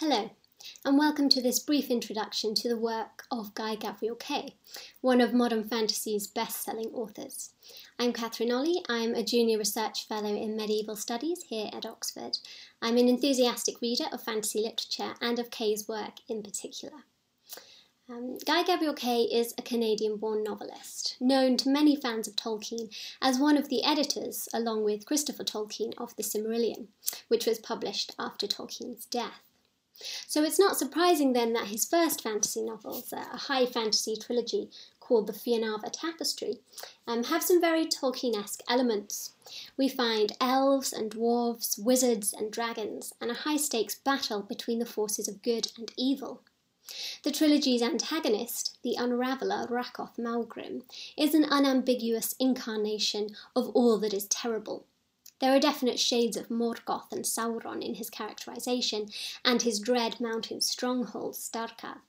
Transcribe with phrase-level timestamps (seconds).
[0.00, 0.30] Hello,
[0.82, 4.54] and welcome to this brief introduction to the work of Guy Gavriel Kay,
[5.02, 7.50] one of modern fantasy's best selling authors.
[7.98, 12.38] I'm Catherine Ollie, I'm a junior research fellow in medieval studies here at Oxford.
[12.80, 17.04] I'm an enthusiastic reader of fantasy literature and of Kay's work in particular.
[18.08, 22.90] Um, Guy Gavriel Kay is a Canadian born novelist, known to many fans of Tolkien
[23.20, 26.86] as one of the editors, along with Christopher Tolkien, of The Silmarillion,
[27.28, 29.49] which was published after Tolkien's death.
[30.26, 35.26] So it's not surprising then that his first fantasy novels, a high fantasy trilogy called
[35.26, 36.60] the Fionavar Tapestry,
[37.06, 39.34] um, have some very Tolkien-esque elements.
[39.76, 45.26] We find elves and dwarves, wizards and dragons, and a high-stakes battle between the forces
[45.28, 46.42] of good and evil.
[47.22, 50.82] The trilogy's antagonist, the unraveller Rakoth Maugrim,
[51.16, 54.86] is an unambiguous incarnation of all that is terrible,
[55.40, 59.08] there are definite shades of Morgoth and Sauron in his characterization
[59.44, 62.00] and his dread mountain stronghold, Starkadh.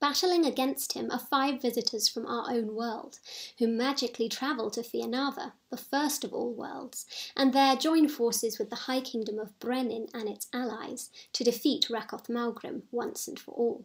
[0.00, 3.18] Battling against him are five visitors from our own world,
[3.58, 7.04] who magically travel to Fionavar, the first of all worlds,
[7.36, 11.88] and there join forces with the High Kingdom of Brenin and its allies to defeat
[11.90, 13.84] Rakoth Maugrim once and for all.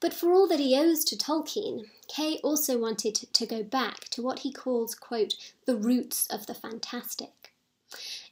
[0.00, 4.22] But for all that he owes to Tolkien, Kay also wanted to go back to
[4.22, 7.52] what he calls, quote, the roots of the fantastic.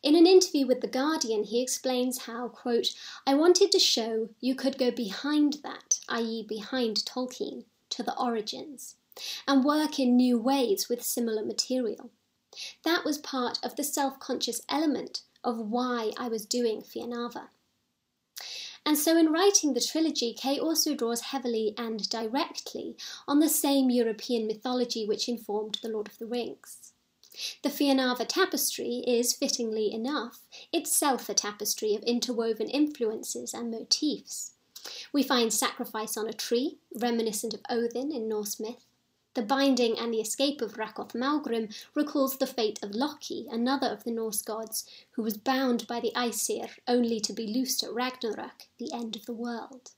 [0.02, 2.94] In an interview with The Guardian, he explains how, quote,
[3.26, 8.94] I wanted to show you could go behind that, i.e., behind Tolkien, to the origins,
[9.46, 12.10] and work in new ways with similar material.
[12.84, 17.48] That was part of the self conscious element of why I was doing Fionavar.
[18.88, 22.96] And so, in writing the trilogy, Kay also draws heavily and directly
[23.28, 26.94] on the same European mythology which informed The Lord of the Rings.
[27.62, 34.54] The Fionavar tapestry is, fittingly enough, itself a tapestry of interwoven influences and motifs.
[35.12, 38.86] We find sacrifice on a tree, reminiscent of Odin in Norse myth,
[39.38, 44.02] the binding and the escape of Rakoth Maugrim recalls the fate of Loki, another of
[44.02, 48.64] the Norse gods, who was bound by the Aesir only to be loosed at Ragnarok,
[48.78, 49.92] the end of the world.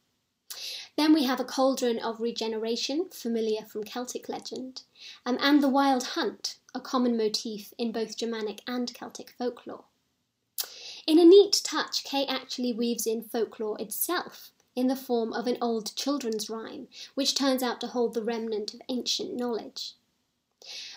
[0.99, 4.83] Then we have a cauldron of regeneration, familiar from Celtic legend,
[5.25, 9.85] um, and the wild hunt, a common motif in both Germanic and Celtic folklore.
[11.07, 15.59] In a neat touch, Kay actually weaves in folklore itself, in the form of an
[15.61, 19.95] old children's rhyme, which turns out to hold the remnant of ancient knowledge.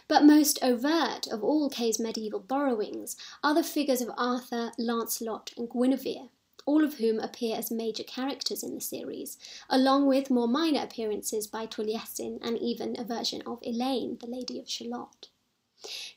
[0.07, 5.69] But most overt of all Kay's medieval borrowings are the figures of Arthur, Lancelot, and
[5.69, 6.29] Guinevere,
[6.66, 9.38] all of whom appear as major characters in the series,
[9.69, 14.59] along with more minor appearances by Taliesin and even a version of Elaine, the Lady
[14.59, 15.29] of Shalott.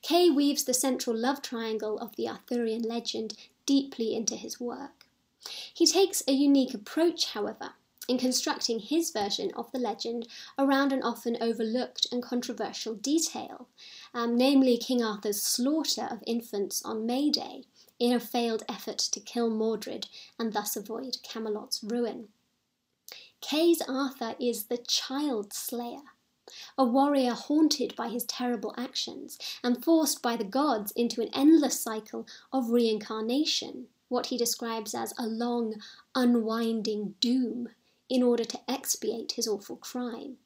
[0.03, 5.06] Kay weaves the central love triangle of the Arthurian legend deeply into his work.
[5.73, 7.75] He takes a unique approach, however,
[8.09, 13.69] in constructing his version of the legend around an often overlooked and controversial detail,
[14.15, 17.65] um, namely King Arthur's slaughter of infants on May Day
[17.99, 20.09] in a failed effort to kill Mordred
[20.39, 22.29] and thus avoid Camelot's ruin.
[23.41, 26.03] Kay's Arthur is the child slayer,
[26.79, 31.81] a warrior haunted by his terrible actions and forced by the gods into an endless
[31.81, 35.81] cycle of reincarnation what he describes as a long,
[36.15, 37.69] unwinding doom
[38.09, 40.37] in order to expiate his awful crime.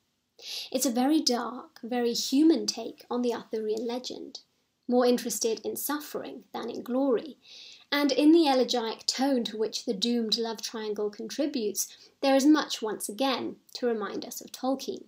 [0.72, 4.40] It's a very dark, very human take on the Arthurian legend,
[4.88, 7.36] more interested in suffering than in glory.
[7.92, 11.88] And in the elegiac tone to which the doomed love triangle contributes,
[12.22, 15.04] there is much once again to remind us of Tolkien.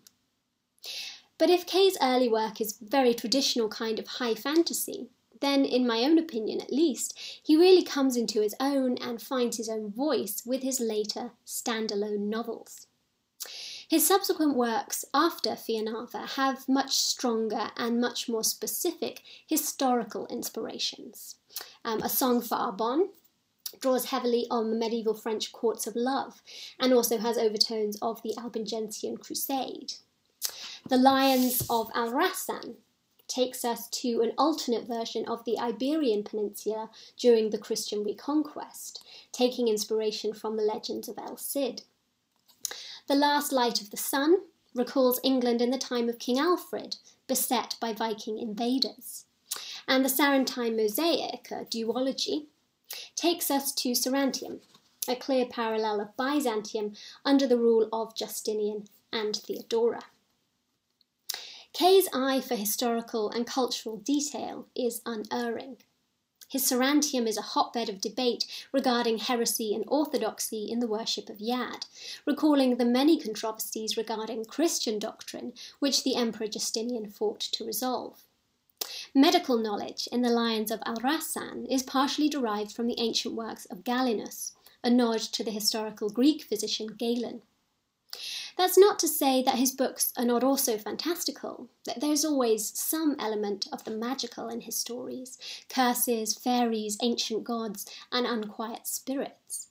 [1.39, 5.09] But if Kay's early work is very traditional kind of high fantasy,
[5.43, 9.59] then, in my own opinion at least, he really comes into his own and finds
[9.59, 12.87] his own voice with his later standalone novels.
[13.93, 21.35] His subsequent works after Fionavar have much stronger and much more specific historical inspirations.
[21.85, 23.09] Um, a Song for Arbonne
[23.81, 26.41] draws heavily on the medieval French courts of love
[26.79, 29.95] and also has overtones of the Albigensian Crusade.
[30.89, 32.77] The Lions of Al-Rassan
[33.33, 39.03] takes us to an alternate version of the Iberian Peninsula during the Christian reconquest,
[39.33, 41.83] taking inspiration from the legends of El Cid.
[43.07, 44.43] The Last Light of the Sun
[44.75, 46.97] recalls England in the time of King Alfred,
[47.27, 49.25] beset by Viking invaders.
[49.89, 52.47] And the Sarantine mosaic, a duology,
[53.17, 54.61] takes us to Sarantium,
[55.09, 56.93] a clear parallel of Byzantium
[57.25, 60.03] under the rule of Justinian and Theodora.
[61.83, 65.79] Kay's eye for historical and cultural detail is unerring.
[66.49, 71.39] His Sarantium is a hotbed of debate regarding heresy and orthodoxy in the worship of
[71.39, 71.87] Yad,
[72.25, 78.23] recalling the many controversies regarding Christian doctrine which the Emperor Justinian fought to resolve.
[79.13, 83.83] Medical knowledge in the Lions of Al-Rassan is partially derived from the ancient works of
[83.83, 84.53] Galenus,
[84.85, 87.43] a nod to the historical Greek physician Galen.
[88.57, 93.17] That's not to say that his books are not also fantastical, that there's always some
[93.19, 95.39] element of the magical in his stories
[95.69, 99.69] curses, fairies, ancient gods, and unquiet spirits.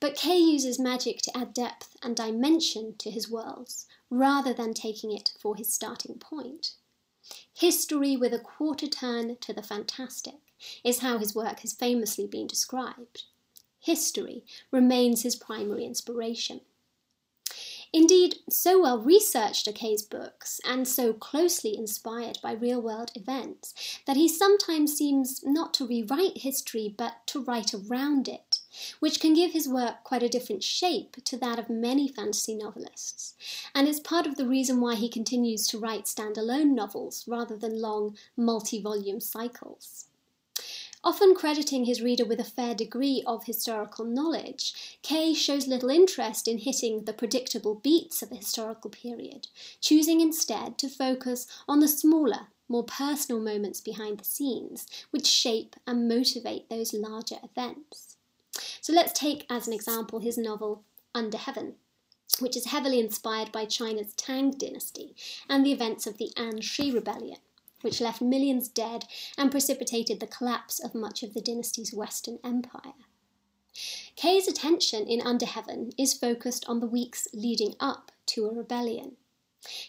[0.00, 5.12] But Kay uses magic to add depth and dimension to his worlds, rather than taking
[5.12, 6.74] it for his starting point.
[7.54, 10.40] History with a quarter turn to the fantastic
[10.84, 13.24] is how his work has famously been described.
[13.78, 16.60] History remains his primary inspiration.
[17.94, 23.74] Indeed, so well researched are Kay's books and so closely inspired by real world events
[24.06, 28.60] that he sometimes seems not to rewrite history but to write around it,
[29.00, 33.34] which can give his work quite a different shape to that of many fantasy novelists,
[33.74, 37.82] and is part of the reason why he continues to write standalone novels rather than
[37.82, 40.06] long multi volume cycles.
[41.04, 46.46] Often crediting his reader with a fair degree of historical knowledge, Kay shows little interest
[46.46, 49.48] in hitting the predictable beats of a historical period,
[49.80, 55.74] choosing instead to focus on the smaller, more personal moments behind the scenes, which shape
[55.88, 58.16] and motivate those larger events.
[58.80, 60.84] So let's take as an example his novel
[61.16, 61.74] Under Heaven,
[62.38, 65.16] which is heavily inspired by China's Tang dynasty
[65.48, 67.38] and the events of the Anshi Rebellion
[67.82, 69.04] which left millions dead
[69.36, 72.94] and precipitated the collapse of much of the dynasty's Western Empire.
[74.16, 79.16] Kay's attention in Under Heaven is focused on the weeks leading up to a rebellion.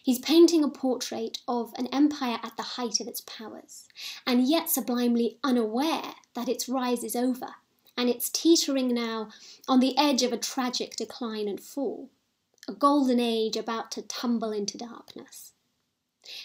[0.02, 3.88] He's painting a portrait of an empire at the height of its powers,
[4.26, 7.56] and yet sublimely unaware that its rise is over,
[7.98, 9.30] and it's teetering now
[9.68, 12.10] on the edge of a tragic decline and fall,
[12.68, 15.53] a golden age about to tumble into darkness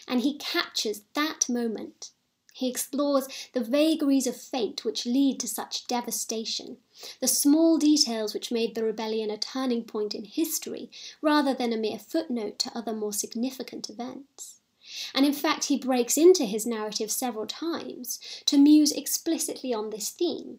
[0.07, 2.11] and he captures that moment.
[2.53, 6.79] He explores the vagaries of fate which lead to such devastation,
[7.21, 10.91] the small details which made the rebellion a turning point in history
[11.23, 14.61] rather than a mere footnote to other more significant events.
[15.15, 20.11] And in fact, he breaks into his narrative several times to muse explicitly on this
[20.11, 20.59] theme,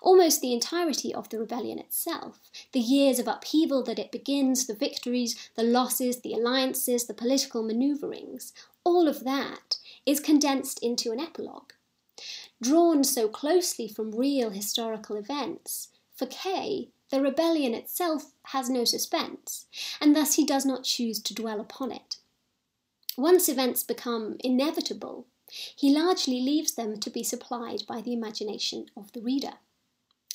[0.00, 4.74] Almost the entirety of the rebellion itself, the years of upheaval that it begins, the
[4.74, 8.52] victories, the losses, the alliances, the political manoeuvrings,
[8.84, 11.72] all of that is condensed into an epilogue.
[12.62, 19.66] Drawn so closely from real historical events, for Kay, the rebellion itself has no suspense,
[20.00, 22.16] and thus he does not choose to dwell upon it.
[23.16, 25.26] Once events become inevitable,
[25.76, 29.54] he largely leaves them to be supplied by the imagination of the reader.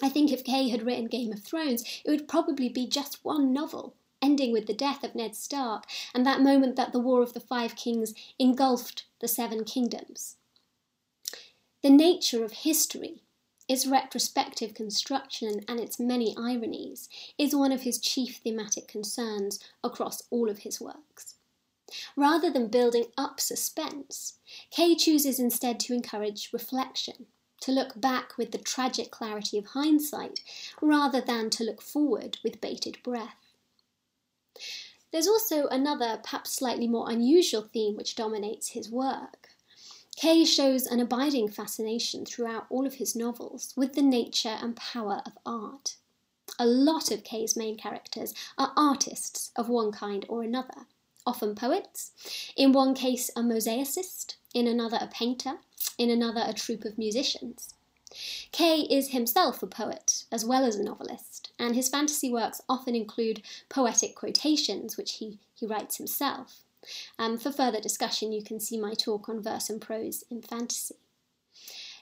[0.01, 3.51] I think if Kay had written Game of Thrones, it would probably be just one
[3.51, 7.33] novel, ending with the death of Ned Stark and that moment that the War of
[7.33, 10.37] the Five Kings engulfed the Seven Kingdoms.
[11.81, 13.23] The nature of history,
[13.67, 20.23] its retrospective construction and its many ironies, is one of his chief thematic concerns across
[20.29, 21.35] all of his works.
[22.15, 24.39] Rather than building up suspense,
[24.71, 27.27] Kay chooses instead to encourage reflection,
[27.61, 30.41] to look back with the tragic clarity of hindsight,
[30.81, 33.35] rather than to look forward with bated breath.
[35.11, 39.49] There's also another, perhaps slightly more unusual theme which dominates his work.
[40.15, 45.21] Kay shows an abiding fascination throughout all of his novels with the nature and power
[45.25, 45.95] of art.
[46.59, 50.87] A lot of Kay's main characters are artists of one kind or another
[51.25, 52.11] often poets,
[52.57, 55.59] in one case a mosaicist, in another a painter,
[55.97, 57.73] in another a troupe of musicians.
[58.51, 62.95] Kay is himself a poet as well as a novelist, and his fantasy works often
[62.95, 66.63] include poetic quotations, which he, he writes himself.
[67.19, 70.95] Um, for further discussion, you can see my talk on verse and prose in fantasy.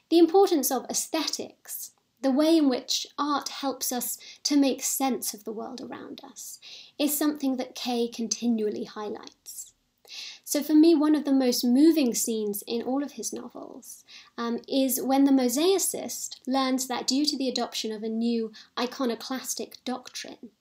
[0.10, 5.44] The importance of aesthetics the way in which art helps us to make sense of
[5.44, 6.60] the world around us
[6.98, 9.74] is something that Kay continually highlights.
[10.50, 14.06] So, for me, one of the most moving scenes in all of his novels
[14.38, 19.84] um, is when the mosaicist learns that due to the adoption of a new iconoclastic
[19.84, 20.52] doctrine,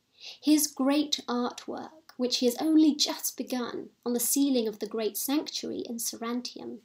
[0.43, 5.17] his great artwork, which he has only just begun on the ceiling of the great
[5.17, 6.79] sanctuary in Sarantium,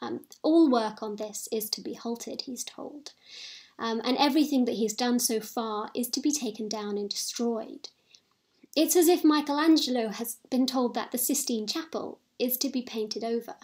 [0.00, 3.12] um, all work on this is to be halted, he's told
[3.78, 7.90] um, and everything that he's done so far is to be taken down and destroyed.
[8.74, 13.24] It's as if Michelangelo has been told that the Sistine Chapel is to be painted
[13.24, 13.56] over.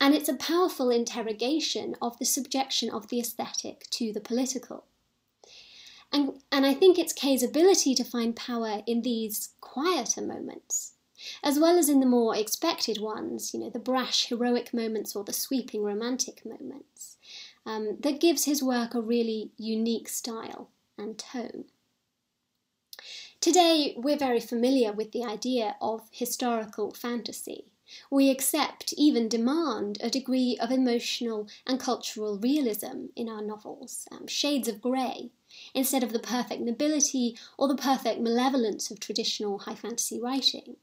[0.00, 4.84] and it's a powerful interrogation of the subjection of the aesthetic to the political.
[6.12, 10.94] And, and I think it's Kay's ability to find power in these quieter moments,
[11.42, 15.24] as well as in the more expected ones, you know, the brash heroic moments or
[15.24, 17.18] the sweeping romantic moments,
[17.66, 21.64] um, that gives his work a really unique style and tone.
[23.40, 27.66] Today, we're very familiar with the idea of historical fantasy.
[28.10, 34.26] We accept, even demand, a degree of emotional and cultural realism in our novels, um,
[34.26, 35.30] shades of grey,
[35.74, 40.76] instead of the perfect nobility or the perfect malevolence of traditional high fantasy writing.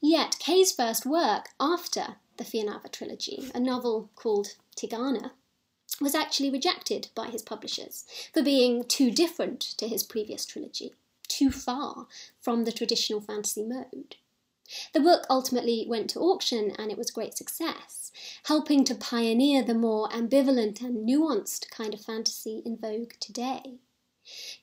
[0.00, 5.32] Yet, Kay's first work after the Fionavar trilogy, a novel called Tigana,
[6.00, 10.94] was actually rejected by his publishers for being too different to his previous trilogy,
[11.28, 12.06] too far
[12.40, 14.16] from the traditional fantasy mode.
[14.92, 18.12] The book ultimately went to auction and it was a great success,
[18.44, 23.78] helping to pioneer the more ambivalent and nuanced kind of fantasy in vogue today.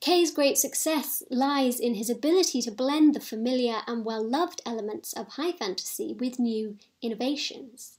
[0.00, 5.12] Kay's great success lies in his ability to blend the familiar and well loved elements
[5.12, 7.98] of high fantasy with new innovations.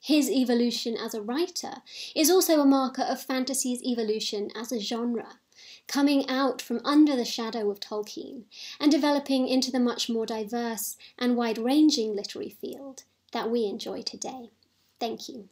[0.00, 1.82] His evolution as a writer
[2.14, 5.40] is also a marker of fantasy's evolution as a genre,
[5.90, 8.44] coming out from under the shadow of Tolkien
[8.78, 14.02] and developing into the much more diverse and wide ranging literary field that we enjoy
[14.02, 14.50] today.
[15.00, 15.48] Thank you.